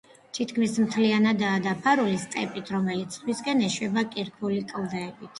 თითქმის 0.35 0.71
მთლიანადაა 0.83 1.57
დაფარული 1.65 2.15
სტეპით, 2.23 2.71
რომელიც 2.75 3.17
ზღვისკენ 3.19 3.61
ეშვება 3.67 4.05
კირქვული 4.15 4.65
კლდეებით. 4.73 5.29